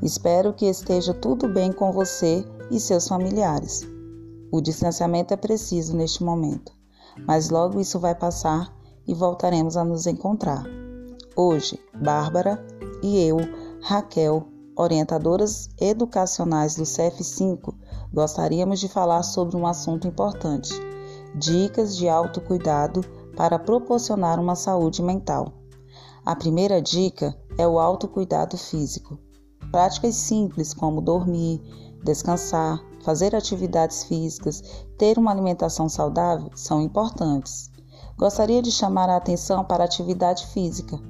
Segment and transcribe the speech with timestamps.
[0.00, 3.86] Espero que esteja tudo bem com você e seus familiares.
[4.50, 6.72] O distanciamento é preciso neste momento,
[7.26, 8.74] mas logo isso vai passar
[9.06, 10.64] e voltaremos a nos encontrar.
[11.36, 12.64] Hoje, Bárbara
[13.02, 13.36] e eu,
[13.82, 14.46] Raquel,
[14.76, 17.74] orientadoras educacionais do CF5,
[18.12, 20.72] gostaríamos de falar sobre um assunto importante:
[21.34, 23.02] dicas de autocuidado
[23.36, 25.52] para proporcionar uma saúde mental.
[26.24, 29.18] A primeira dica é o autocuidado físico.
[29.72, 31.58] Práticas simples como dormir,
[32.04, 34.62] descansar, fazer atividades físicas,
[34.98, 37.70] ter uma alimentação saudável são importantes.
[38.18, 41.00] Gostaria de chamar a atenção para a atividade física.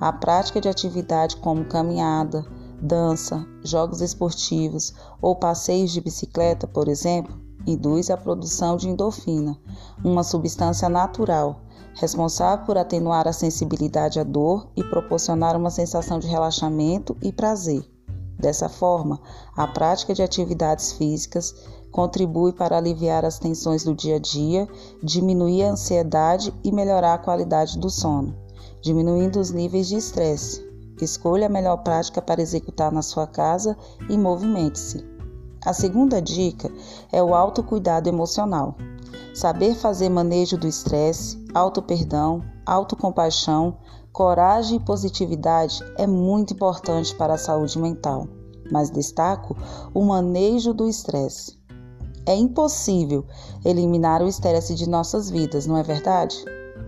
[0.00, 2.44] A prática de atividade como caminhada,
[2.82, 4.92] dança, jogos esportivos
[5.22, 9.56] ou passeios de bicicleta, por exemplo, induz a produção de endorfina,
[10.04, 11.60] uma substância natural
[11.94, 17.97] responsável por atenuar a sensibilidade à dor e proporcionar uma sensação de relaxamento e prazer.
[18.38, 19.20] Dessa forma,
[19.56, 21.54] a prática de atividades físicas
[21.90, 24.68] contribui para aliviar as tensões do dia a dia,
[25.02, 28.36] diminuir a ansiedade e melhorar a qualidade do sono,
[28.80, 30.66] diminuindo os níveis de estresse.
[31.00, 33.76] Escolha a melhor prática para executar na sua casa
[34.08, 35.04] e movimente-se.
[35.64, 36.70] A segunda dica
[37.12, 38.76] é o autocuidado emocional.
[39.34, 43.76] Saber fazer manejo do estresse, auto-perdão, autocompaixão,
[44.18, 48.26] coragem e positividade é muito importante para a saúde mental,
[48.68, 49.56] mas destaco
[49.94, 51.56] o manejo do estresse.
[52.26, 53.24] É impossível
[53.64, 56.36] eliminar o estresse de nossas vidas, não é verdade?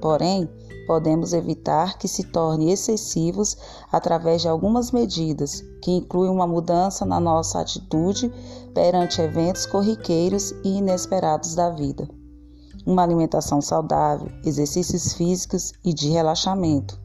[0.00, 0.50] Porém,
[0.88, 3.56] podemos evitar que se torne excessivos
[3.92, 8.32] através de algumas medidas, que incluem uma mudança na nossa atitude
[8.74, 12.08] perante eventos corriqueiros e inesperados da vida.
[12.84, 17.00] Uma alimentação saudável, exercícios físicos e de relaxamento.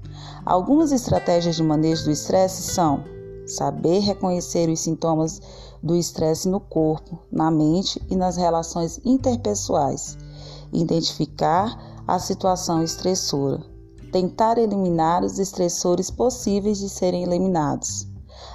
[0.46, 3.04] Algumas estratégias de manejo do estresse são
[3.46, 5.42] saber reconhecer os sintomas
[5.82, 10.18] do estresse no corpo, na mente e nas relações interpessoais,
[10.74, 13.64] identificar a situação estressora,
[14.12, 18.08] tentar eliminar os estressores possíveis de serem eliminados,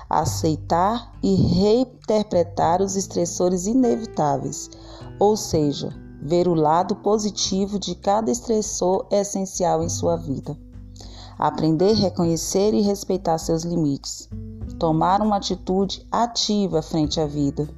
[0.08, 4.70] aceitar e reinterpretar os estressores inevitáveis,
[5.18, 5.90] ou seja,
[6.20, 10.56] ver o lado positivo de cada estressor essencial em sua vida.
[11.44, 14.28] Aprender a reconhecer e respeitar seus limites.
[14.78, 17.68] Tomar uma atitude ativa frente à vida,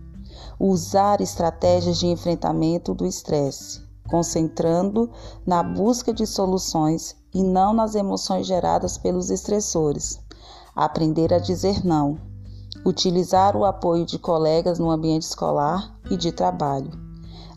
[0.60, 5.10] usar estratégias de enfrentamento do estresse, concentrando
[5.46, 10.20] na busca de soluções e não nas emoções geradas pelos estressores,
[10.76, 12.18] aprender a dizer não,
[12.84, 16.90] utilizar o apoio de colegas no ambiente escolar e de trabalho,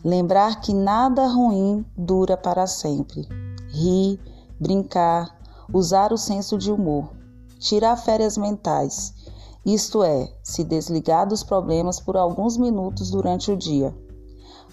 [0.02, 3.28] lembrar que nada ruim dura para sempre,
[3.68, 4.18] rir,
[4.58, 5.37] brincar,
[5.72, 7.10] usar o senso de humor,
[7.58, 9.14] tirar férias mentais
[9.70, 13.94] isto é, se desligar dos problemas por alguns minutos durante o dia,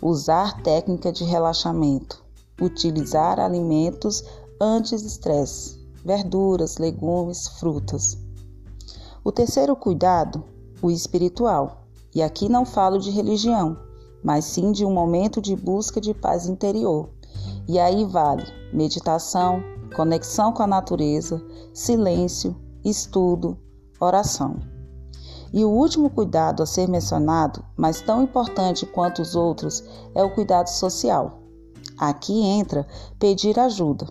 [0.02, 2.24] usar técnica de relaxamento,
[2.62, 4.24] utilizar alimentos
[4.62, 8.18] anti-estresse, verduras, legumes, frutas.
[9.22, 10.46] O terceiro cuidado,
[10.82, 11.88] o espiritual.
[12.14, 13.78] E aqui não falo de religião,
[14.24, 17.10] mas sim de um momento de busca de paz interior.
[17.68, 19.62] E aí vale meditação,
[19.96, 21.42] conexão com a natureza,
[21.74, 23.58] silêncio, estudo,
[24.00, 24.60] oração.
[25.54, 29.84] E o último cuidado a ser mencionado, mas tão importante quanto os outros,
[30.14, 31.40] é o cuidado social.
[31.98, 32.86] Aqui entra
[33.18, 34.06] pedir ajuda.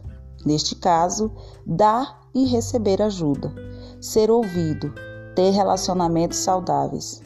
[0.45, 1.31] Neste caso,
[1.67, 3.53] dar e receber ajuda,
[4.01, 4.93] ser ouvido,
[5.35, 7.23] ter relacionamentos saudáveis.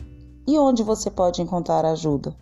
[0.46, 2.34] E onde você pode encontrar ajuda?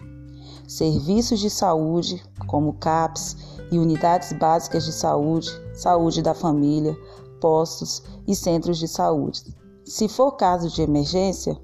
[0.66, 6.96] Serviços de saúde, como CAPS e unidades básicas de saúde, saúde da família,
[7.40, 9.42] postos e centros de saúde.
[9.84, 11.56] Se for caso de emergência,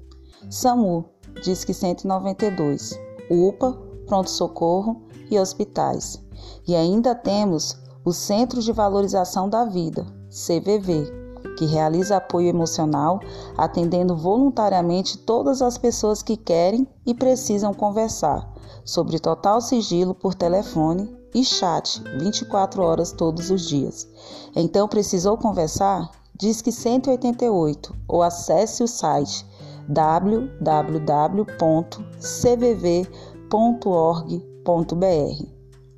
[0.49, 1.05] SAMU,
[1.43, 2.99] Disque 192,
[3.29, 3.73] UPA,
[4.05, 6.21] Pronto-Socorro e hospitais.
[6.67, 11.23] E ainda temos o Centro de Valorização da Vida, CVV,
[11.57, 13.19] que realiza apoio emocional,
[13.57, 18.53] atendendo voluntariamente todas as pessoas que querem e precisam conversar,
[18.83, 24.07] sobre total sigilo por telefone e chat 24 horas todos os dias.
[24.55, 26.11] Então, precisou conversar?
[26.35, 29.45] Disque 188 ou acesse o site
[29.87, 30.73] www.cvv.org.br.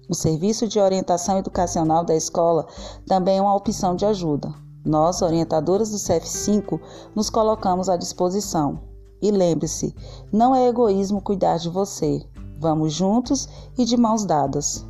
[0.08, 2.68] O Serviço de Orientação Educacional da escola
[3.08, 4.54] também é uma opção de ajuda.
[4.86, 6.80] Nós, orientadoras do CF5,
[7.16, 8.82] nos colocamos à disposição.
[9.22, 9.96] E lembre-se,
[10.32, 12.24] não é egoísmo cuidar de você.
[12.60, 14.86] Vamos juntos e de mãos dadas.